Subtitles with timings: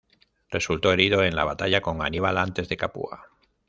[0.49, 3.27] Resultó herido en la batalla con Aníbal antes de Capua.